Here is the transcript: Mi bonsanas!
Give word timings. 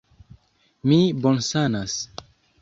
Mi 0.93 0.97
bonsanas! 1.27 1.95